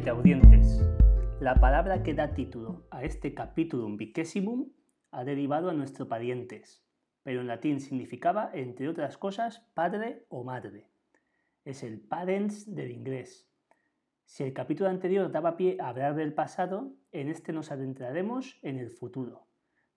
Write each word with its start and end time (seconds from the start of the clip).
Salvete 0.00 0.10
audientes. 0.10 0.80
La 1.40 1.56
palabra 1.56 2.02
que 2.02 2.14
da 2.14 2.32
título 2.32 2.86
a 2.90 3.04
este 3.04 3.34
capítulo 3.34 3.84
vicessimum 3.98 4.72
ha 5.10 5.24
derivado 5.24 5.68
a 5.68 5.74
nuestro 5.74 6.08
parientes, 6.08 6.82
pero 7.22 7.42
en 7.42 7.46
latín 7.46 7.80
significaba, 7.80 8.50
entre 8.54 8.88
otras 8.88 9.18
cosas, 9.18 9.60
padre 9.74 10.24
o 10.30 10.42
madre. 10.42 10.88
Es 11.66 11.82
el 11.82 12.00
parents 12.00 12.74
del 12.74 12.92
inglés. 12.92 13.46
Si 14.24 14.42
el 14.42 14.54
capítulo 14.54 14.88
anterior 14.88 15.30
daba 15.30 15.58
pie 15.58 15.76
a 15.78 15.88
hablar 15.88 16.14
del 16.14 16.32
pasado, 16.32 16.94
en 17.12 17.28
este 17.28 17.52
nos 17.52 17.70
adentraremos 17.70 18.58
en 18.62 18.78
el 18.78 18.88
futuro, 18.88 19.48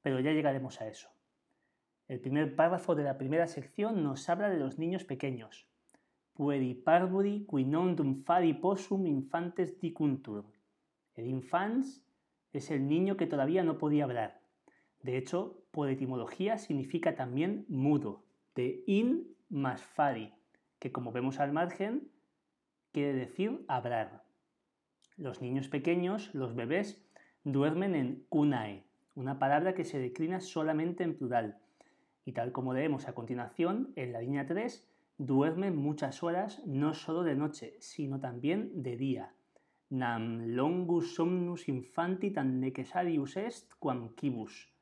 pero 0.01 0.19
ya 0.19 0.33
llegaremos 0.33 0.81
a 0.81 0.87
eso. 0.89 1.11
El 2.09 2.19
primer 2.19 2.57
párrafo 2.57 2.93
de 2.95 3.03
la 3.03 3.17
primera 3.17 3.47
sección 3.47 4.03
nos 4.03 4.27
habla 4.27 4.49
de 4.49 4.57
los 4.57 4.77
niños 4.77 5.05
pequeños. 5.05 5.72
Pueri 6.33 6.73
parvuri 6.73 7.45
qui 7.45 7.63
non 7.63 7.93
dum 7.95 8.15
fari 8.25 8.53
possum 8.53 9.05
infantes 9.05 9.79
dicuntur. 9.79 10.43
El 11.15 11.27
infans 11.27 12.01
es 12.53 12.71
el 12.71 12.87
niño 12.87 13.17
que 13.17 13.27
todavía 13.27 13.63
no 13.63 13.77
podía 13.77 14.05
hablar. 14.05 14.41
De 15.03 15.17
hecho, 15.17 15.63
por 15.71 15.89
etimología 15.89 16.57
significa 16.57 17.15
también 17.15 17.65
mudo, 17.67 18.23
de 18.55 18.83
in 18.87 19.35
más 19.49 19.83
fari, 19.83 20.33
que 20.79 20.91
como 20.91 21.11
vemos 21.11 21.39
al 21.39 21.51
margen, 21.51 22.09
quiere 22.91 23.13
decir 23.13 23.63
hablar. 23.67 24.23
Los 25.17 25.41
niños 25.41 25.67
pequeños, 25.67 26.33
los 26.33 26.55
bebés, 26.55 27.03
duermen 27.43 27.93
en 27.95 28.25
kunae, 28.29 28.83
una 29.15 29.37
palabra 29.37 29.75
que 29.75 29.83
se 29.83 29.99
declina 29.99 30.39
solamente 30.39 31.03
en 31.03 31.15
plural. 31.15 31.59
Y 32.25 32.31
tal 32.31 32.51
como 32.51 32.73
leemos 32.73 33.07
a 33.07 33.13
continuación, 33.13 33.93
en 33.95 34.13
la 34.13 34.21
línea 34.21 34.47
3, 34.47 34.87
duermen 35.17 35.75
muchas 35.75 36.23
horas 36.23 36.61
no 36.65 36.93
solo 36.93 37.23
de 37.23 37.35
noche, 37.35 37.75
sino 37.79 38.19
también 38.19 38.83
de 38.83 38.97
día. 38.97 39.33
Nam 39.89 40.55
longus 40.55 41.15
somnus 41.15 41.67
infanti 41.69 42.31
tan 42.31 42.59
necessarius 42.59 43.37
est 43.37 43.73
quam 43.79 44.15
quibus. 44.15 44.73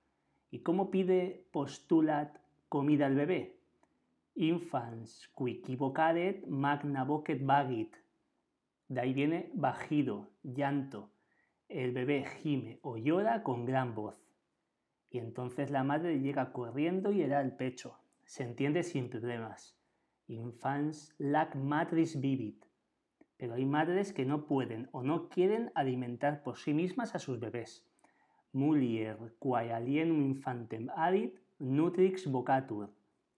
¿Y 0.49 0.59
cómo 0.59 0.89
pide 0.89 1.47
postulat 1.51 2.37
comida 2.69 3.07
al 3.07 3.15
bebé? 3.15 3.57
Infans 4.35 5.29
qui 5.35 5.61
magna 6.47 7.03
vocet 7.03 7.45
vagit. 7.45 7.95
De 8.87 9.01
ahí 9.01 9.13
viene 9.13 9.49
bajido, 9.53 10.31
llanto. 10.43 11.11
El 11.67 11.91
bebé 11.91 12.25
gime 12.25 12.79
o 12.81 12.97
llora 12.97 13.43
con 13.43 13.65
gran 13.65 13.95
voz. 13.95 14.17
Y 15.09 15.19
entonces 15.19 15.71
la 15.71 15.83
madre 15.83 16.19
llega 16.19 16.53
corriendo 16.53 17.11
y 17.11 17.17
le 17.17 17.27
da 17.27 17.41
el 17.41 17.55
pecho. 17.55 17.99
Se 18.23 18.43
entiende 18.43 18.83
sin 18.83 19.09
problemas. 19.09 19.80
Infans 20.31 21.13
lac 21.17 21.55
matris 21.55 22.19
vivit. 22.19 22.65
Pero 23.37 23.53
hay 23.55 23.65
madres 23.65 24.13
que 24.13 24.25
no 24.25 24.45
pueden 24.45 24.89
o 24.91 25.03
no 25.03 25.29
quieren 25.29 25.71
alimentar 25.75 26.43
por 26.43 26.57
sí 26.57 26.73
mismas 26.73 27.15
a 27.15 27.19
sus 27.19 27.39
bebés 27.39 27.85
mulier 28.53 29.17
quae 29.39 29.71
alienum 29.71 30.21
infantem 30.21 30.89
adit 30.95 31.39
nutrix 31.59 32.27
vocatur. 32.27 32.89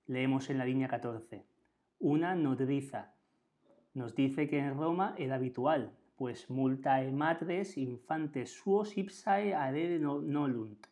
Leemos 0.07 0.49
en 0.49 0.57
la 0.57 0.65
línea 0.65 0.87
14. 0.87 1.45
Una 1.99 2.35
nodriza. 2.35 3.13
Nos 3.93 4.15
dice 4.15 4.49
que 4.49 4.57
en 4.57 4.75
Roma 4.75 5.13
era 5.17 5.35
habitual, 5.35 5.91
pues 6.15 6.49
multae 6.49 7.11
matres 7.11 7.77
infantes 7.77 8.55
suos 8.57 8.97
ipsae 8.97 9.53
adere 9.53 9.99
nolunt. 9.99 10.87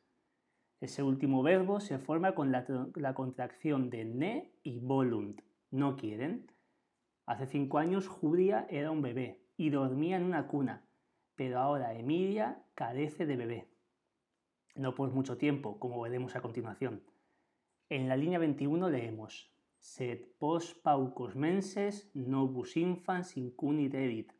Ese 0.79 1.03
último 1.03 1.43
verbo 1.43 1.79
se 1.79 1.97
forma 1.99 2.33
con 2.33 2.51
la, 2.51 2.65
la 2.95 3.13
contracción 3.13 3.89
de 3.89 4.05
ne 4.05 4.51
y 4.63 4.79
volunt. 4.79 5.41
No 5.71 5.97
quieren. 5.97 6.51
Hace 7.25 7.47
cinco 7.47 7.79
años 7.79 8.07
Julia 8.07 8.67
era 8.69 8.91
un 8.91 9.01
bebé 9.01 9.41
y 9.57 9.71
dormía 9.71 10.17
en 10.17 10.23
una 10.23 10.47
cuna, 10.47 10.85
pero 11.35 11.59
ahora 11.59 11.95
Emilia 11.95 12.63
carece 12.75 13.25
de 13.25 13.35
bebé 13.35 13.71
no 14.75 14.95
por 14.95 15.11
mucho 15.11 15.37
tiempo, 15.37 15.79
como 15.79 16.01
veremos 16.01 16.35
a 16.35 16.41
continuación. 16.41 17.03
En 17.89 18.07
la 18.07 18.15
línea 18.15 18.39
21 18.39 18.89
leemos 18.89 19.51
Sed 19.79 20.19
pos 20.37 20.75
paucos 20.75 21.35
menses 21.35 22.11
nobus 22.13 22.77
infans 22.77 23.35
incunit 23.35 23.93
erit, 23.95 24.31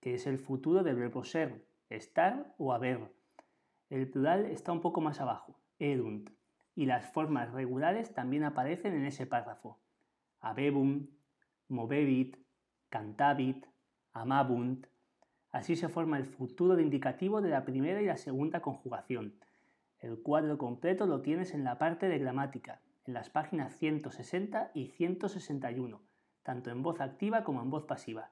que 0.00 0.14
es 0.14 0.26
el 0.26 0.38
futuro 0.38 0.82
del 0.82 0.96
verbo 0.96 1.22
ser, 1.22 1.68
estar 1.90 2.54
o 2.56 2.72
haber. 2.72 3.12
El 3.90 4.10
plural 4.10 4.46
está 4.46 4.72
un 4.72 4.80
poco 4.80 5.00
más 5.00 5.20
abajo, 5.20 5.60
erunt, 5.78 6.30
y 6.74 6.86
las 6.86 7.12
formas 7.12 7.52
regulares 7.52 8.14
también 8.14 8.44
aparecen 8.44 8.94
en 8.94 9.04
ese 9.04 9.26
párrafo. 9.26 9.78
Abebum, 10.40 11.06
movebit, 11.68 12.36
cantabit, 12.88 13.66
amabunt. 14.12 14.86
Así 15.50 15.76
se 15.76 15.88
forma 15.88 16.18
el 16.18 16.26
futuro 16.26 16.78
indicativo 16.80 17.40
de 17.40 17.50
la 17.50 17.64
primera 17.64 18.02
y 18.02 18.06
la 18.06 18.16
segunda 18.16 18.60
conjugación 18.60 19.34
el 20.00 20.22
cuadro 20.22 20.58
completo 20.58 21.06
lo 21.06 21.22
tienes 21.22 21.54
en 21.54 21.64
la 21.64 21.78
parte 21.78 22.08
de 22.08 22.18
gramática, 22.18 22.80
en 23.06 23.14
las 23.14 23.30
páginas 23.30 23.76
160 23.76 24.70
y 24.74 24.88
161, 24.88 26.00
tanto 26.42 26.70
en 26.70 26.82
voz 26.82 27.00
activa 27.00 27.44
como 27.44 27.62
en 27.62 27.70
voz 27.70 27.84
pasiva. 27.84 28.30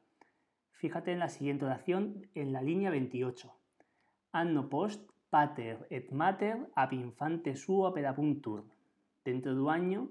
Fíjate 0.73 1.13
en 1.13 1.19
la 1.19 1.29
siguiente 1.29 1.65
oración 1.65 2.29
en 2.35 2.53
la 2.53 2.61
línea 2.61 2.91
28. 2.91 3.53
Anno 4.33 4.69
post 4.69 5.11
pater 5.31 5.87
et 5.91 6.13
mater 6.13 6.69
ab 6.75 6.93
infante 6.93 7.57
suo 7.57 7.87
aperapuntur. 7.87 8.65
Dentro 9.25 9.55
de 9.55 9.61
un 9.61 9.71
año, 9.71 10.09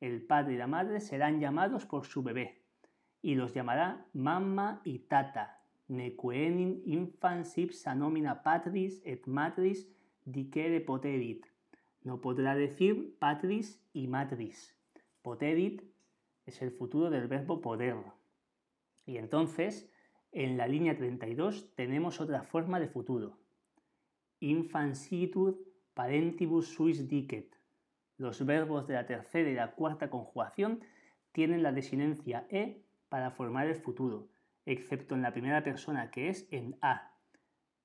el 0.00 0.22
padre 0.22 0.54
y 0.54 0.56
la 0.56 0.66
madre 0.66 1.00
serán 1.00 1.40
llamados 1.40 1.86
por 1.86 2.06
su 2.06 2.22
bebé, 2.22 2.62
y 3.22 3.34
los 3.34 3.54
llamará 3.54 4.06
mamma 4.12 4.80
y 4.84 5.00
tata, 5.00 5.60
nequenin 5.88 6.82
infans 6.84 7.56
ipsa 7.58 7.94
nomina 7.94 8.42
patris 8.42 9.00
et 9.04 9.26
matris 9.26 9.86
dicere 10.24 10.80
poterit. 10.80 11.46
No 12.02 12.20
podrá 12.20 12.54
decir 12.54 13.16
patris 13.18 13.80
y 13.92 14.06
matris. 14.06 14.76
Poterit 15.22 15.82
es 16.44 16.62
el 16.62 16.70
futuro 16.70 17.10
del 17.10 17.26
verbo 17.26 17.60
poder. 17.60 17.96
Y 19.06 19.18
entonces, 19.18 19.90
en 20.32 20.56
la 20.56 20.66
línea 20.66 20.96
32 20.96 21.74
tenemos 21.74 22.20
otra 22.20 22.42
forma 22.42 22.78
de 22.80 22.88
futuro. 22.88 23.38
Infansitud 24.40 25.56
parentibus 25.94 26.68
suis 26.68 27.08
dicet. 27.08 27.56
Los 28.18 28.44
verbos 28.44 28.86
de 28.86 28.94
la 28.94 29.06
tercera 29.06 29.50
y 29.50 29.54
la 29.54 29.72
cuarta 29.72 30.10
conjugación 30.10 30.80
tienen 31.32 31.62
la 31.62 31.72
desinencia 31.72 32.46
e 32.50 32.82
para 33.08 33.30
formar 33.30 33.66
el 33.66 33.76
futuro, 33.76 34.28
excepto 34.64 35.14
en 35.14 35.22
la 35.22 35.32
primera 35.32 35.62
persona 35.62 36.10
que 36.10 36.28
es 36.28 36.48
en 36.50 36.76
a, 36.80 37.16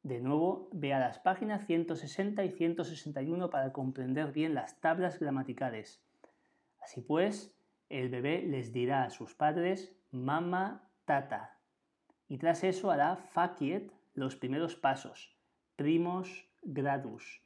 de 0.03 0.19
nuevo, 0.19 0.67
vea 0.73 0.99
las 0.99 1.19
páginas 1.19 1.67
160 1.67 2.43
y 2.43 2.51
161 2.51 3.51
para 3.51 3.71
comprender 3.71 4.31
bien 4.31 4.55
las 4.55 4.79
tablas 4.81 5.19
gramaticales. 5.19 6.03
Así 6.81 7.01
pues, 7.01 7.55
el 7.89 8.09
bebé 8.09 8.41
les 8.41 8.73
dirá 8.73 9.03
a 9.03 9.11
sus 9.11 9.35
padres 9.35 9.95
mamá, 10.09 10.89
tata. 11.05 11.59
Y 12.27 12.39
tras 12.39 12.63
eso 12.63 12.89
hará 12.89 13.15
faciet 13.15 13.91
los 14.15 14.35
primeros 14.35 14.75
pasos, 14.75 15.37
primos, 15.75 16.49
gradus. 16.63 17.43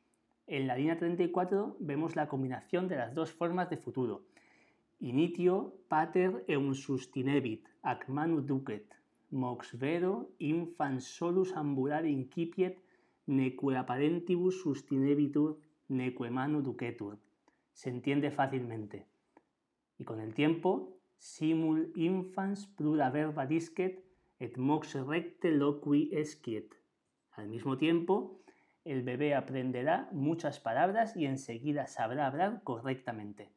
En 0.47 0.67
la 0.67 0.75
línea 0.75 0.97
34 0.97 1.77
vemos 1.79 2.15
la 2.15 2.27
combinación 2.27 2.87
de 2.87 2.97
las 2.97 3.13
dos 3.15 3.31
formas 3.31 3.69
de 3.69 3.77
futuro. 3.77 4.23
Initio 4.99 5.75
pater 5.87 6.43
eum 6.47 6.73
sustinebit, 6.73 7.67
ac 7.81 8.07
manu 8.07 8.41
ducet 8.41 8.95
mox 9.31 9.77
vero 9.77 10.29
infans 10.39 11.03
solus 11.17 11.53
ambulare 11.53 12.09
incipiet 12.09 12.77
neque 13.27 13.75
apparentibus 13.75 14.61
sustinebitur 14.61 15.57
neque 15.89 16.29
manu 16.29 16.61
ducetur. 16.61 17.17
Se 17.73 17.89
entiende 17.89 18.31
fácilmente. 18.31 19.05
Y 19.97 20.03
con 20.05 20.19
el 20.19 20.33
tiempo, 20.33 20.97
simul 21.17 21.91
infans 21.95 22.67
plura 22.67 23.09
verba 23.09 23.45
disquet 23.45 24.03
et 24.39 24.57
mox 24.57 24.95
recte 24.95 25.51
loqui 25.51 26.09
esquiet. 26.13 26.69
Al 27.31 27.49
mismo 27.49 27.77
tiempo, 27.77 28.39
el 28.85 29.01
bebé 29.01 29.33
aprenderá 29.33 30.07
muchas 30.11 30.59
palabras 30.59 31.17
y 31.17 31.25
enseguida 31.25 31.87
sabrá 31.87 32.27
hablar 32.27 32.61
correctamente. 32.63 33.51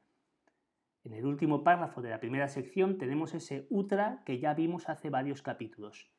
En 1.05 1.13
el 1.13 1.27
último 1.27 1.63
párrafo 1.63 2.01
de 2.01 2.09
la 2.09 2.19
primera 2.19 2.49
sección 2.49 2.97
tenemos 2.97 3.35
ese 3.35 3.67
utra 3.69 4.23
que 4.25 4.39
ya 4.39 4.55
vimos 4.55 4.89
hace 4.89 5.11
varios 5.11 5.43
capítulos. 5.43 6.11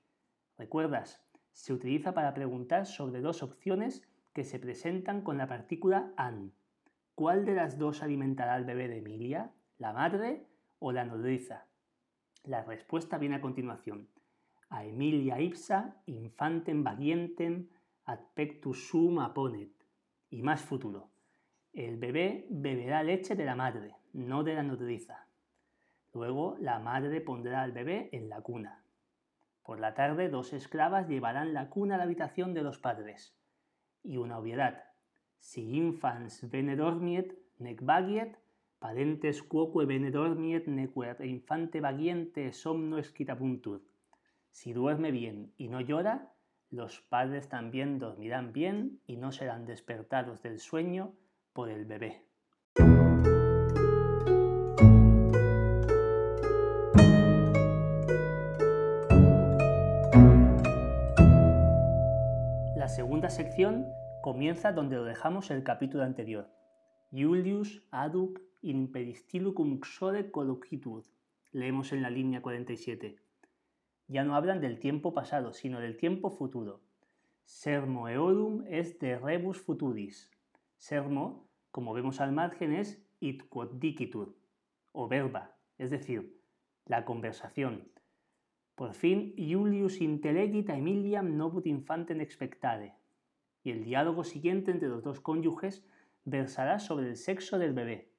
¿Recuerdas? 0.57 1.25
Se 1.51 1.73
utiliza 1.73 2.13
para 2.13 2.35
preguntar 2.35 2.85
sobre 2.85 3.21
dos 3.21 3.41
opciones 3.41 4.07
que 4.31 4.43
se 4.43 4.59
presentan 4.59 5.21
con 5.21 5.37
la 5.37 5.47
partícula 5.47 6.13
an. 6.15 6.53
¿Cuál 7.15 7.45
de 7.45 7.55
las 7.55 7.79
dos 7.79 8.03
alimentará 8.03 8.53
al 8.53 8.65
bebé 8.65 8.87
de 8.87 8.99
Emilia? 8.99 9.51
¿La 9.79 9.91
madre 9.91 10.45
o 10.77 10.91
la 10.91 11.03
nodriza? 11.03 11.65
La 12.43 12.63
respuesta 12.63 13.17
viene 13.17 13.37
a 13.37 13.41
continuación. 13.41 14.07
A 14.69 14.85
Emilia 14.85 15.41
ipsa 15.41 15.97
infantem 16.05 16.83
vagientem 16.83 17.67
ad 18.09 18.21
pectus 18.33 18.87
sum 18.87 19.19
aponet. 19.19 19.71
Y 20.31 20.41
más 20.41 20.61
futuro. 20.61 21.11
El 21.73 21.97
bebé 21.97 22.47
beberá 22.49 23.03
leche 23.03 23.35
de 23.35 23.45
la 23.45 23.55
madre, 23.55 23.95
no 24.13 24.43
de 24.43 24.55
la 24.55 24.63
nodriza. 24.63 25.27
Luego 26.13 26.57
la 26.59 26.79
madre 26.79 27.21
pondrá 27.21 27.61
al 27.61 27.71
bebé 27.71 28.09
en 28.11 28.29
la 28.29 28.41
cuna. 28.41 28.83
Por 29.63 29.79
la 29.79 29.93
tarde 29.93 30.29
dos 30.29 30.53
esclavas 30.53 31.07
llevarán 31.07 31.53
la 31.53 31.69
cuna 31.69 31.95
a 31.95 31.97
la 31.99 32.05
habitación 32.05 32.55
de 32.55 32.63
los 32.63 32.79
padres. 32.79 33.37
Y 34.03 34.17
una 34.17 34.39
obviedad. 34.39 34.85
Si 35.37 35.61
infans 35.77 36.49
bene 36.49 36.75
dormiet, 36.75 37.37
nec 37.59 37.83
vagiet, 37.83 38.39
parentes 38.79 39.43
quoque 39.43 39.85
bene 39.85 40.09
dormiet, 40.09 40.65
nequer 40.67 41.23
infante 41.25 41.79
vagiente 41.79 42.53
somno 42.53 42.97
esquitapuntur. 42.97 43.83
Si 44.49 44.73
duerme 44.73 45.11
bien 45.11 45.53
y 45.57 45.67
no 45.67 45.79
llora, 45.81 46.33
los 46.71 47.01
padres 47.01 47.49
también 47.49 47.97
dormirán 47.97 48.53
bien 48.53 49.01
y 49.07 49.17
no 49.17 49.31
serán 49.31 49.65
despertados 49.65 50.43
del 50.43 50.59
sueño 50.59 51.13
por 51.53 51.69
el 51.69 51.85
bebé. 51.85 52.23
La 62.75 62.87
segunda 62.87 63.29
sección 63.29 63.87
comienza 64.21 64.71
donde 64.71 64.95
lo 64.95 65.05
dejamos 65.05 65.49
el 65.49 65.63
capítulo 65.63 66.03
anterior. 66.03 66.49
Julius 67.11 67.81
aduc 67.89 68.39
in 68.61 68.91
peristilucum 68.91 69.79
xore 69.81 70.29
colocitur. 70.29 71.03
Leemos 71.51 71.91
en 71.93 72.03
la 72.03 72.11
línea 72.11 72.43
47. 72.43 73.28
Ya 74.09 74.25
no 74.25 74.35
hablan 74.35 74.59
del 74.59 74.79
tiempo 74.79 75.13
pasado, 75.13 75.53
sino 75.53 75.79
del 75.79 75.95
tiempo 75.95 76.29
futuro. 76.29 76.81
Sermo 77.45 78.09
eorum 78.09 78.65
es 78.67 78.99
de 78.99 79.17
rebus 79.17 79.61
futuris. 79.61 80.29
Sermo, 80.75 81.47
como 81.71 81.93
vemos 81.93 82.19
al 82.19 82.33
margen, 82.33 82.73
es 82.73 83.01
it 83.21 83.47
quod 83.47 83.75
dicitur, 83.79 84.35
o 84.91 85.07
verba, 85.07 85.55
es 85.77 85.89
decir, 85.89 86.37
la 86.85 87.05
conversación, 87.05 87.87
por 88.79 88.93
fin, 88.93 89.33
Iulius 89.35 89.99
intelegit 89.99 90.69
a 90.69 90.77
Emiliam 90.77 91.35
novut 91.35 91.65
infantem 91.67 92.21
expectare. 92.21 92.93
Y 93.61 93.71
el 93.71 93.83
diálogo 93.83 94.23
siguiente 94.23 94.71
entre 94.71 94.87
los 94.87 95.03
dos 95.03 95.19
cónyuges 95.19 95.85
versará 96.23 96.79
sobre 96.79 97.09
el 97.09 97.17
sexo 97.17 97.59
del 97.59 97.73
bebé. 97.73 98.13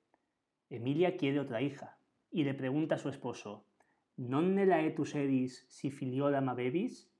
Emilia 0.69 1.17
quiere 1.17 1.41
otra 1.41 1.63
hija 1.63 1.97
y 2.31 2.45
le 2.45 2.53
pregunta 2.53 2.97
a 2.97 2.99
su 2.99 3.09
esposo: 3.09 3.65
¿Nonne 4.21 4.67
laetus 4.67 5.15
eris 5.15 5.65
si 5.71 5.91
filiolam 5.91 6.51
abebis? 6.51 7.11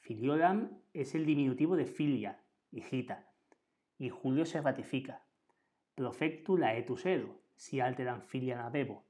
Filiolam 0.00 0.78
es 0.92 1.14
el 1.14 1.24
diminutivo 1.24 1.74
de 1.74 1.86
filia, 1.86 2.38
hijita, 2.70 3.32
y 3.96 4.10
Julio 4.10 4.44
se 4.44 4.60
ratifica. 4.60 5.24
Profectu 5.94 6.58
laetus 6.58 7.06
edo, 7.06 7.40
si 7.56 7.80
alteram 7.80 8.20
filiam 8.20 8.60
abebo. 8.60 9.06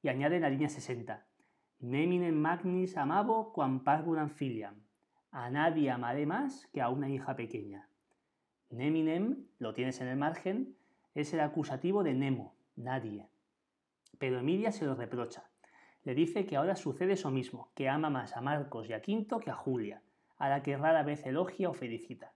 Y 0.00 0.08
añade 0.08 0.40
la 0.40 0.48
línea 0.48 0.70
60 0.70 1.26
Neminem 1.80 2.34
magnis 2.34 2.96
amabo 2.96 3.52
quam 3.52 3.84
parvulam 3.84 4.30
filiam. 4.30 4.82
A 5.32 5.50
nadie 5.50 5.90
amaré 5.90 6.24
más 6.24 6.66
que 6.72 6.80
a 6.80 6.88
una 6.88 7.10
hija 7.10 7.36
pequeña. 7.36 7.90
Neminem, 8.70 9.48
lo 9.58 9.74
tienes 9.74 10.00
en 10.00 10.08
el 10.08 10.16
margen, 10.16 10.78
es 11.14 11.34
el 11.34 11.40
acusativo 11.40 12.02
de 12.02 12.14
Nemo, 12.14 12.54
nadie. 12.74 13.28
Pero 14.18 14.38
Emilia 14.38 14.72
se 14.72 14.86
lo 14.86 14.94
reprocha. 14.94 15.49
Le 16.04 16.14
dice 16.14 16.46
que 16.46 16.56
ahora 16.56 16.76
sucede 16.76 17.12
eso 17.12 17.30
mismo, 17.30 17.70
que 17.74 17.88
ama 17.88 18.10
más 18.10 18.36
a 18.36 18.40
Marcos 18.40 18.88
y 18.88 18.92
a 18.92 19.02
Quinto 19.02 19.38
que 19.38 19.50
a 19.50 19.54
Julia, 19.54 20.02
a 20.38 20.48
la 20.48 20.62
que 20.62 20.76
rara 20.76 21.02
vez 21.02 21.26
elogia 21.26 21.68
o 21.68 21.74
felicita. 21.74 22.32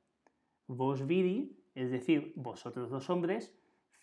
Vos 0.67 1.07
vidi, 1.07 1.57
es 1.75 1.91
decir, 1.91 2.33
vosotros 2.37 2.91
dos 2.91 3.09
hombres, 3.09 3.55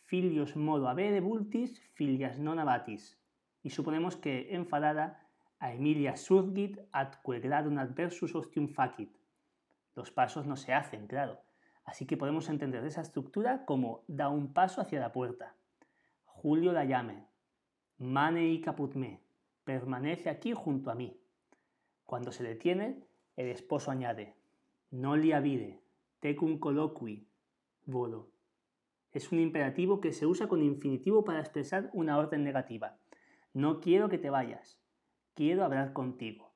filios 0.04 0.56
modo 0.56 0.90
avere 0.90 1.22
bultis, 1.22 1.80
filias 1.94 2.38
non 2.38 2.60
abatis. 2.60 3.18
Y 3.64 3.70
suponemos 3.70 4.18
que 4.18 4.52
enfadada 4.52 5.22
a 5.62 5.74
Emilia 5.74 6.18
surgit 6.18 6.82
atque 6.92 7.40
gradum 7.40 7.78
adversus 7.78 8.34
ostium 8.36 8.68
facit. 8.68 9.14
Los 9.96 10.10
pasos 10.12 10.48
no 10.48 10.58
se 10.58 10.74
hacen, 10.74 11.06
claro. 11.06 11.40
Así 11.86 12.06
que 12.06 12.18
podemos 12.18 12.50
entender 12.50 12.84
esa 12.84 13.02
estructura 13.02 13.66
como 13.66 14.04
da 14.08 14.30
un 14.30 14.54
paso 14.54 14.82
hacia 14.82 15.00
la 15.00 15.12
puerta. 15.12 15.54
Julio 16.26 16.74
la 16.74 16.86
llame. 16.86 17.26
Mane 18.00 18.50
y 18.50 18.62
caput 18.62 18.96
me. 18.96 19.22
Permanece 19.72 20.30
aquí 20.30 20.54
junto 20.54 20.92
a 20.92 20.96
mí. 20.96 21.18
Cuando 22.06 22.32
se 22.34 22.44
detiene, 22.44 23.04
el 23.38 23.48
esposo 23.48 23.90
añade. 23.90 24.36
No 24.90 25.16
li 25.16 25.32
avide. 25.32 25.82
Tecum 26.20 26.60
colloqui. 26.60 27.28
Volo. 27.86 28.32
Es 29.14 29.32
un 29.32 29.40
imperativo 29.40 30.02
que 30.02 30.12
se 30.12 30.26
usa 30.26 30.48
con 30.48 30.62
infinitivo 30.62 31.24
para 31.24 31.40
expresar 31.40 31.90
una 31.94 32.18
orden 32.18 32.44
negativa. 32.44 32.98
No 33.54 33.80
quiero 33.80 34.10
que 34.10 34.18
te 34.18 34.30
vayas 34.30 34.82
quiero 35.34 35.64
hablar 35.64 35.94
contigo. 35.94 36.54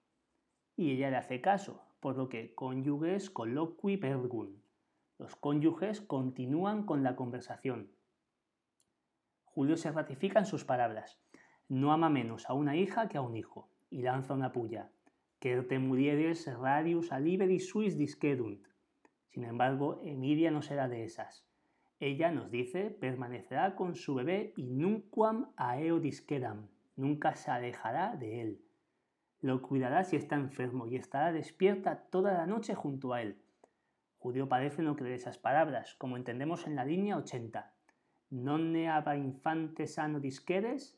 Y 0.76 0.92
ella 0.92 1.10
le 1.10 1.18
hace 1.18 1.42
caso, 1.42 1.82
por 2.00 2.18
lo 2.18 2.30
que 2.30 2.54
cónyuges 2.54 3.30
colloqui 3.30 3.98
pergun. 3.98 4.62
Los 5.18 5.36
cónyuges 5.36 6.02
continúan 6.02 6.86
con 6.86 7.02
la 7.02 7.16
conversación. 7.16 7.92
Julio 9.46 9.78
se 9.78 9.92
ratifica 9.92 10.40
en 10.40 10.46
sus 10.46 10.66
palabras. 10.66 11.18
No 11.68 11.92
ama 11.92 12.10
menos 12.10 12.50
a 12.50 12.54
una 12.54 12.76
hija 12.76 13.08
que 13.10 13.18
a 13.18 13.22
un 13.22 13.36
hijo, 13.36 13.70
y 13.90 14.02
lanza 14.02 14.34
una 14.34 14.52
puya. 14.52 14.92
te 15.40 15.80
murieres 15.80 16.48
radius 16.60 17.12
aliberi 17.12 17.60
suis 17.60 17.98
discedunt. 17.98 18.68
Sin 19.30 19.44
embargo, 19.44 20.02
Emilia 20.04 20.52
no 20.52 20.62
será 20.62 20.88
de 20.88 21.04
esas. 21.04 21.46
Ella 22.00 22.32
nos 22.32 22.52
dice 22.52 22.90
permanecerá 22.90 23.76
con 23.76 23.96
su 23.96 24.16
bebé 24.16 24.54
y 24.58 24.72
nunquam 24.72 25.52
aeo 25.56 26.00
disquedam, 26.00 26.68
nunca 26.96 27.36
se 27.36 27.52
alejará 27.52 28.16
de 28.16 28.42
él. 28.42 28.62
Lo 29.42 29.62
cuidará 29.62 30.04
si 30.04 30.16
está 30.16 30.36
enfermo 30.36 30.88
y 30.88 30.96
estará 30.96 31.32
despierta 31.32 32.08
toda 32.10 32.34
la 32.34 32.48
noche 32.48 32.76
junto 32.76 33.14
a 33.14 33.22
él. 33.22 33.42
Judío 34.18 34.50
parece 34.50 34.82
no 34.82 34.96
creer 34.96 35.14
esas 35.14 35.38
palabras, 35.38 35.96
como 35.96 36.18
entendemos 36.18 36.66
en 36.68 36.76
la 36.76 36.84
línea 36.84 37.18
80. 37.18 37.72
Non 38.32 38.74
ne 38.74 38.90
aba 38.90 39.16
infante 39.16 39.86
sano 39.86 40.20
disqueres? 40.20 40.98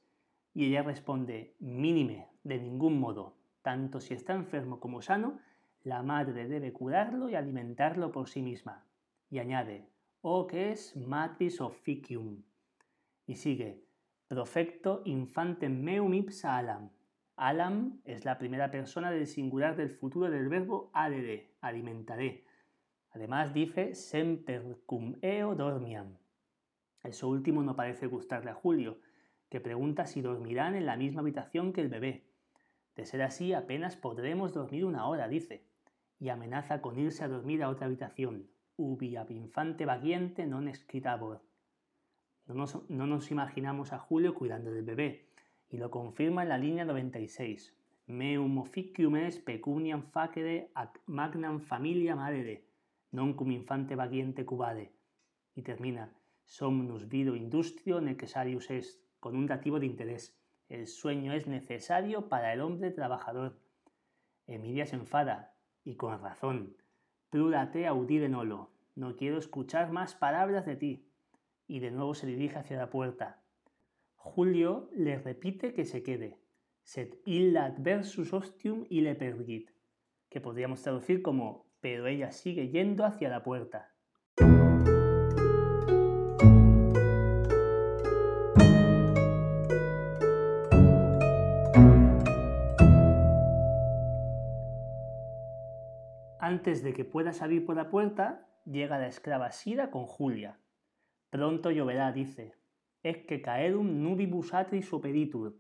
Y 0.58 0.66
ella 0.66 0.82
responde, 0.82 1.54
mínime, 1.60 2.30
de 2.44 2.58
ningún 2.58 3.00
modo. 3.00 3.36
Tanto 3.62 4.02
si 4.02 4.16
está 4.16 4.34
enfermo 4.34 4.80
como 4.80 5.04
sano, 5.04 5.40
la 5.84 6.02
madre 6.02 6.48
debe 6.48 6.74
curarlo 6.74 7.30
y 7.30 7.36
alimentarlo 7.36 8.12
por 8.12 8.28
sí 8.28 8.42
misma. 8.42 8.84
Y 9.30 9.38
añade, 9.38 9.88
o 10.22 10.48
que 10.48 10.72
es 10.72 10.96
matris 10.96 11.62
officium. 11.62 12.42
Y 13.28 13.36
sigue, 13.36 13.84
profecto 14.28 15.04
infantem 15.06 15.80
meum 15.80 16.16
ipsa 16.16 16.58
alam. 16.58 16.90
Alam 17.36 18.02
es 18.04 18.26
la 18.26 18.40
primera 18.40 18.72
persona 18.72 19.12
del 19.12 19.28
singular 19.28 19.76
del 19.76 19.92
futuro 19.92 20.28
del 20.32 20.50
verbo 20.50 20.90
adere, 20.92 21.52
alimentaré. 21.62 22.46
Además 23.12 23.54
dice 23.54 23.94
semper 23.94 24.80
cum 24.88 25.18
eo 25.22 25.54
dormiam. 25.54 26.18
Eso 27.04 27.30
último 27.30 27.62
no 27.62 27.76
parece 27.76 28.08
gustarle 28.08 28.50
a 28.50 28.56
Julio, 28.56 28.98
que 29.50 29.60
pregunta 29.60 30.06
si 30.06 30.22
dormirán 30.22 30.76
en 30.76 30.86
la 30.86 30.98
misma 30.98 31.22
habitación 31.22 31.74
que 31.74 31.82
el 31.82 31.90
bebé. 31.90 32.26
De 32.96 33.06
ser 33.06 33.22
así, 33.22 33.54
apenas 33.54 33.96
podremos 33.96 34.54
dormir 34.54 34.84
una 34.86 35.08
hora, 35.08 35.28
dice, 35.28 35.64
y 36.20 36.30
amenaza 36.30 36.82
con 36.82 36.98
irse 36.98 37.24
a 37.24 37.28
dormir 37.28 37.64
a 37.64 37.70
otra 37.70 37.86
habitación, 37.86 38.50
ubi 38.76 39.16
ab 39.16 39.32
infante 39.32 39.86
vagiente 39.86 40.46
non 40.46 40.68
escritabor. 40.68 41.42
No 42.48 42.54
nos, 42.56 42.90
no 42.90 43.06
nos 43.08 43.32
imaginamos 43.32 43.94
a 43.94 44.00
Julio 44.00 44.34
cuidando 44.34 44.72
del 44.72 44.86
bebé, 44.86 45.30
y 45.70 45.78
lo 45.78 45.92
confirma 45.92 46.44
en 46.44 46.50
la 46.50 46.58
línea 46.58 46.86
96. 46.86 47.76
Meum 48.08 48.58
officium 48.58 49.18
es 49.18 49.40
pecuniam 49.40 50.02
facere 50.02 50.72
ac 50.74 51.02
magnam 51.06 51.60
familia 51.60 52.16
madere, 52.16 52.64
non 53.12 53.36
cum 53.36 53.52
infante 53.52 53.96
vagiente 53.96 54.46
cubade. 54.46 54.94
Y 55.56 55.62
termina, 55.62 56.14
somnus 56.46 57.10
vido 57.10 57.36
industrio 57.36 58.00
necessarius 58.00 58.72
est, 58.72 59.07
con 59.20 59.36
un 59.36 59.46
dativo 59.46 59.80
de 59.80 59.86
interés. 59.86 60.38
El 60.70 60.88
sueño 60.88 61.34
es 61.34 61.48
necesario 61.48 62.30
para 62.30 62.54
el 62.54 62.62
hombre 62.62 62.92
trabajador. 62.92 63.60
Emilia 64.46 64.86
se 64.86 64.96
enfada, 64.96 65.56
y 65.84 65.96
con 65.96 66.20
razón. 66.22 66.76
Prúdate 67.30 67.88
audire 67.88 68.30
nolo. 68.30 68.72
No 68.96 69.16
quiero 69.16 69.38
escuchar 69.38 69.92
más 69.92 70.16
palabras 70.16 70.66
de 70.66 70.76
ti. 70.76 71.12
Y 71.68 71.80
de 71.80 71.92
nuevo 71.92 72.14
se 72.14 72.28
dirige 72.28 72.58
hacia 72.58 72.78
la 72.78 72.90
puerta. 72.90 73.42
Julio 74.16 74.90
le 74.94 75.18
repite 75.20 75.74
que 75.74 75.86
se 75.86 76.04
quede. 76.04 76.40
Sed 76.84 77.16
illa 77.26 77.66
adversus 77.66 78.34
ostium 78.34 78.86
ille 78.90 79.16
pergit, 79.16 79.70
que 80.30 80.40
podríamos 80.40 80.82
traducir 80.82 81.22
como 81.22 81.68
pero 81.80 82.08
ella 82.08 82.32
sigue 82.32 82.70
yendo 82.70 83.06
hacia 83.06 83.30
la 83.30 83.44
puerta. 83.44 83.94
Antes 96.48 96.82
de 96.82 96.94
que 96.94 97.04
pueda 97.04 97.34
salir 97.34 97.66
por 97.66 97.76
la 97.76 97.90
puerta, 97.90 98.48
llega 98.64 98.98
la 98.98 99.08
esclava 99.08 99.52
Sira 99.52 99.92
con 99.92 100.06
Julia. 100.06 100.58
Pronto 101.30 101.72
lloverá, 101.72 102.14
dice. 102.14 102.56
Es 103.04 103.18
que 103.18 103.42
caerum 103.42 104.02
nubibus 104.02 104.54
atris 104.54 104.94
operitur. 104.94 105.58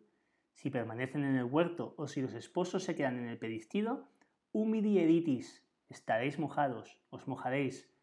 Si 0.54 0.70
permanecen 0.70 1.26
en 1.26 1.36
el 1.36 1.44
huerto 1.44 1.94
o 1.98 2.08
si 2.08 2.22
los 2.22 2.34
esposos 2.34 2.86
se 2.86 2.96
quedan 2.96 3.20
en 3.20 3.28
el 3.28 3.38
peristido, 3.38 4.08
humidi 4.54 5.00
editis, 5.00 5.62
estaréis 5.90 6.40
mojados, 6.40 6.98
os 7.10 7.28
mojaréis. 7.28 7.94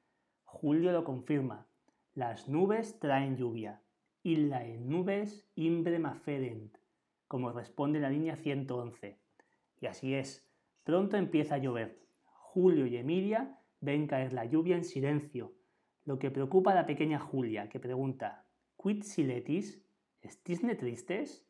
Julio 0.45 0.93
lo 0.93 1.05
confirma. 1.05 1.67
Las 2.13 2.51
nubes 2.51 3.01
traen 3.01 3.39
lluvia. 3.39 3.81
Illa 4.23 4.63
en 4.63 4.91
nubes 4.91 5.49
imbre 5.55 5.99
maferent, 5.99 6.77
como 7.29 7.51
responde 7.51 7.99
la 7.99 8.11
línea 8.11 8.37
111. 8.37 9.19
Y 9.81 9.87
así 9.87 10.13
es. 10.13 10.47
Pronto 10.85 11.17
empieza 11.17 11.55
a 11.55 11.59
llover. 11.59 12.04
Julio 12.55 12.87
y 12.87 12.97
Emilia 12.97 13.59
ven 13.81 14.07
caer 14.07 14.33
la 14.33 14.45
lluvia 14.45 14.77
en 14.77 14.85
silencio, 14.85 15.57
lo 16.05 16.21
que 16.21 16.31
preocupa 16.31 16.71
a 16.71 16.77
la 16.77 16.87
pequeña 16.87 17.19
Julia, 17.19 17.69
que 17.69 17.81
pregunta, 17.81 18.45
¿Quid 18.81 19.03
siletis? 19.03 19.83
¿Estisne 20.23 20.77
tristes? 20.77 21.45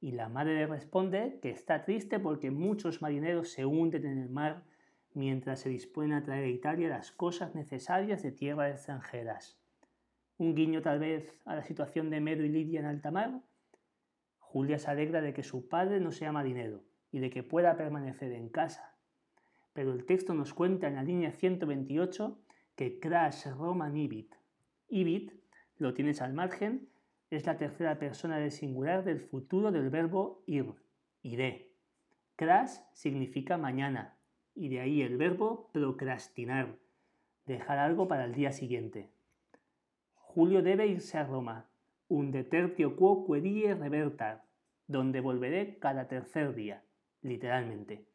Y 0.00 0.12
la 0.12 0.30
madre 0.30 0.54
le 0.54 0.66
responde 0.66 1.40
que 1.42 1.50
está 1.50 1.82
triste 1.82 2.18
porque 2.18 2.50
muchos 2.50 3.02
marineros 3.02 3.50
se 3.50 3.66
hunden 3.66 4.06
en 4.06 4.16
el 4.16 4.30
mar 4.30 4.64
mientras 5.12 5.60
se 5.60 5.68
disponen 5.68 6.14
a 6.14 6.22
traer 6.22 6.44
a 6.44 6.48
Italia 6.48 6.88
las 6.88 7.12
cosas 7.12 7.54
necesarias 7.54 8.22
de 8.22 8.32
tierras 8.32 8.72
extranjeras. 8.72 9.60
Un 10.38 10.54
guiño 10.54 10.80
tal 10.80 11.00
vez 11.00 11.34
a 11.44 11.54
la 11.54 11.64
situación 11.64 12.08
de 12.08 12.22
Medo 12.22 12.44
y 12.44 12.48
Lidia 12.48 12.80
en 12.80 12.86
alta 12.86 13.10
mar. 13.10 13.42
Julia 14.38 14.78
se 14.78 14.90
alegra 14.90 15.20
de 15.20 15.34
que 15.34 15.42
su 15.42 15.68
padre 15.68 16.00
no 16.00 16.12
sea 16.12 16.32
marinero 16.32 16.82
y 17.12 17.18
de 17.18 17.28
que 17.28 17.42
pueda 17.42 17.76
permanecer 17.76 18.32
en 18.32 18.48
casa. 18.48 18.89
Pero 19.72 19.92
el 19.92 20.04
texto 20.04 20.34
nos 20.34 20.54
cuenta 20.54 20.88
en 20.88 20.96
la 20.96 21.02
línea 21.02 21.32
128 21.32 22.38
que 22.74 22.98
crash 22.98 23.46
Roman 23.50 23.96
ibit. 23.96 24.34
Ibit, 24.88 25.32
lo 25.76 25.94
tienes 25.94 26.20
al 26.20 26.34
margen, 26.34 26.88
es 27.30 27.46
la 27.46 27.56
tercera 27.56 27.98
persona 27.98 28.38
del 28.38 28.50
singular 28.50 29.04
del 29.04 29.20
futuro 29.20 29.70
del 29.70 29.88
verbo 29.90 30.42
ir, 30.46 30.74
iré. 31.22 31.72
Crash 32.36 32.78
significa 32.92 33.56
mañana, 33.56 34.16
y 34.54 34.68
de 34.68 34.80
ahí 34.80 35.02
el 35.02 35.16
verbo 35.16 35.70
procrastinar, 35.72 36.76
dejar 37.46 37.78
algo 37.78 38.08
para 38.08 38.24
el 38.24 38.34
día 38.34 38.52
siguiente. 38.52 39.10
Julio 40.14 40.62
debe 40.62 40.86
irse 40.86 41.18
a 41.18 41.24
Roma, 41.24 41.70
un 42.08 42.30
detertio 42.30 42.96
quo 42.96 43.26
querie 43.26 43.74
revertar, 43.74 44.44
donde 44.86 45.20
volveré 45.20 45.78
cada 45.78 46.08
tercer 46.08 46.54
día, 46.54 46.82
literalmente. 47.22 48.09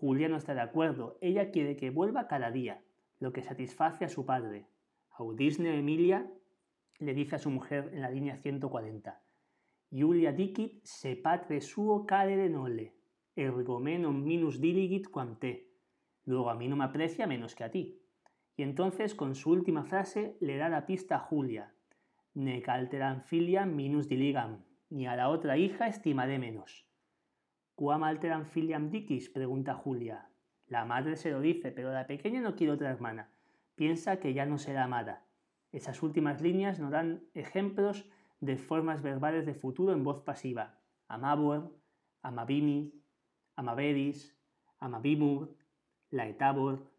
Julia 0.00 0.28
no 0.28 0.36
está 0.36 0.52
de 0.52 0.60
acuerdo, 0.60 1.16
ella 1.22 1.50
quiere 1.50 1.74
que 1.76 1.88
vuelva 1.88 2.28
cada 2.28 2.50
día, 2.50 2.82
lo 3.18 3.32
que 3.32 3.42
satisface 3.42 4.04
a 4.04 4.10
su 4.10 4.26
padre. 4.26 4.66
Audisne 5.10 5.78
Emilia 5.78 6.30
le 6.98 7.14
dice 7.14 7.36
a 7.36 7.38
su 7.38 7.50
mujer 7.50 7.90
en 7.94 8.02
la 8.02 8.10
línea 8.10 8.36
140, 8.36 9.22
Julia 9.90 10.32
dicit 10.32 10.84
se 10.84 11.16
patre 11.16 11.62
suo 11.62 12.04
cadere 12.04 12.50
nole, 12.50 12.92
ergo 13.36 13.80
minus 13.80 14.60
diligit 14.60 15.08
quam 15.08 15.38
te. 15.38 15.70
Luego 16.24 16.50
a 16.50 16.54
mí 16.54 16.68
no 16.68 16.76
me 16.76 16.84
aprecia 16.84 17.26
menos 17.26 17.54
que 17.54 17.64
a 17.64 17.70
ti. 17.70 18.02
Y 18.56 18.64
entonces 18.64 19.14
con 19.14 19.34
su 19.34 19.50
última 19.50 19.84
frase 19.84 20.36
le 20.40 20.58
da 20.58 20.68
la 20.68 20.84
pista 20.84 21.16
a 21.16 21.20
Julia. 21.20 21.72
Ne 22.34 22.60
calteran 22.60 23.22
filiam 23.22 23.74
minus 23.74 24.08
diligam, 24.08 24.64
ni 24.90 25.06
a 25.06 25.16
la 25.16 25.30
otra 25.30 25.56
hija 25.56 25.86
estimaré 25.86 26.38
menos. 26.38 26.86
¿Quam 27.76 28.04
alteram 28.04 28.46
filiam 28.46 28.88
dicis? 28.88 29.28
pregunta 29.28 29.74
Julia. 29.74 30.30
La 30.66 30.86
madre 30.86 31.14
se 31.16 31.30
lo 31.30 31.42
dice, 31.42 31.72
pero 31.72 31.92
la 31.92 32.06
pequeña 32.06 32.40
no 32.40 32.56
quiere 32.56 32.72
otra 32.72 32.88
hermana. 32.90 33.28
Piensa 33.74 34.18
que 34.18 34.32
ya 34.32 34.46
no 34.46 34.56
será 34.56 34.84
amada. 34.84 35.26
Esas 35.72 36.02
últimas 36.02 36.40
líneas 36.40 36.80
nos 36.80 36.90
dan 36.90 37.28
ejemplos 37.34 38.08
de 38.40 38.56
formas 38.56 39.02
verbales 39.02 39.44
de 39.44 39.52
futuro 39.52 39.92
en 39.92 40.04
voz 40.04 40.22
pasiva. 40.22 40.80
Amabor, 41.06 41.78
amabimi, 42.22 42.94
amaveris, 43.56 44.34
amabimur, 44.78 45.54
laetabor, 46.10 46.90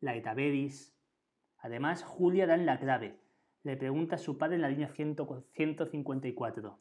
laetaveris. 0.00 0.96
Además, 1.58 2.04
Julia 2.04 2.46
da 2.46 2.54
en 2.54 2.64
la 2.64 2.80
clave. 2.80 3.20
Le 3.64 3.76
pregunta 3.76 4.14
a 4.14 4.18
su 4.18 4.38
padre 4.38 4.54
en 4.54 4.62
la 4.62 4.70
línea 4.70 4.88
154. 4.88 6.78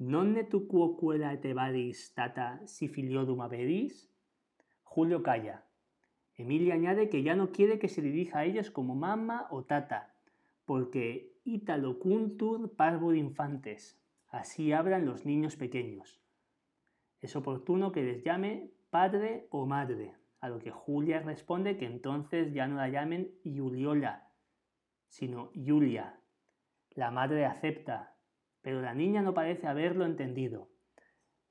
¿Nonne 0.00 0.44
tu 0.44 0.66
quoquela 0.66 1.30
etebadis 1.34 2.14
tata 2.14 2.66
si 2.66 2.88
filiodum 2.88 3.42
averis? 3.42 4.10
Julio 4.82 5.22
calla. 5.22 5.66
Emilia 6.36 6.72
añade 6.72 7.10
que 7.10 7.22
ya 7.22 7.36
no 7.36 7.52
quiere 7.52 7.78
que 7.78 7.88
se 7.88 8.00
dirija 8.00 8.38
a 8.38 8.44
ellos 8.46 8.70
como 8.70 8.94
mamá 8.94 9.46
o 9.50 9.64
tata, 9.64 10.16
porque 10.64 11.36
italo 11.44 11.98
cuntur 11.98 12.74
parvur 12.76 13.14
infantes, 13.14 14.00
así 14.28 14.72
hablan 14.72 15.04
los 15.04 15.26
niños 15.26 15.56
pequeños. 15.56 16.22
Es 17.20 17.36
oportuno 17.36 17.92
que 17.92 18.02
les 18.02 18.24
llame 18.24 18.72
padre 18.88 19.48
o 19.50 19.66
madre, 19.66 20.14
a 20.40 20.48
lo 20.48 20.60
que 20.60 20.70
Julia 20.70 21.20
responde 21.20 21.76
que 21.76 21.84
entonces 21.84 22.54
ya 22.54 22.66
no 22.66 22.76
la 22.76 22.88
llamen 22.88 23.34
Juliola, 23.44 24.32
sino 25.08 25.50
Julia. 25.54 26.18
La 26.92 27.10
madre 27.10 27.44
acepta, 27.44 28.16
pero 28.62 28.80
la 28.80 28.94
niña 28.94 29.22
no 29.22 29.34
parece 29.34 29.66
haberlo 29.66 30.04
entendido. 30.04 30.68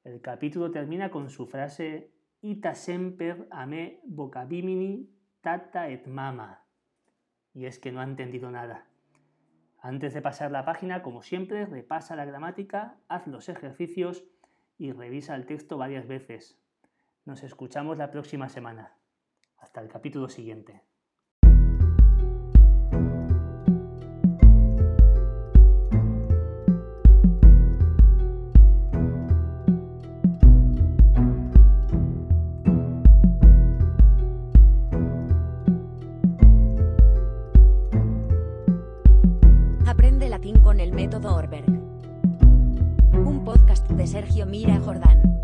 El 0.03 0.21
capítulo 0.21 0.71
termina 0.71 1.11
con 1.11 1.29
su 1.29 1.47
frase 1.47 2.13
Ita 2.41 2.73
semper 2.73 3.47
a 3.51 3.65
me 3.65 3.99
vocabimini 4.05 5.09
tata 5.41 5.89
et 5.89 6.07
mama. 6.07 6.63
Y 7.53 7.65
es 7.65 7.79
que 7.79 7.91
no 7.91 7.99
ha 7.99 8.05
entendido 8.05 8.49
nada. 8.49 8.87
Antes 9.81 10.13
de 10.13 10.21
pasar 10.21 10.51
la 10.51 10.65
página, 10.65 11.01
como 11.01 11.21
siempre, 11.21 11.65
repasa 11.65 12.15
la 12.15 12.25
gramática, 12.25 12.97
haz 13.07 13.27
los 13.27 13.49
ejercicios 13.49 14.23
y 14.77 14.91
revisa 14.91 15.35
el 15.35 15.45
texto 15.45 15.77
varias 15.77 16.07
veces. 16.07 16.57
Nos 17.25 17.43
escuchamos 17.43 17.97
la 17.97 18.11
próxima 18.11 18.49
semana. 18.49 18.97
Hasta 19.57 19.81
el 19.81 19.89
capítulo 19.89 20.29
siguiente. 20.29 20.83
Mira 44.49 44.79
Jordán. 44.79 45.18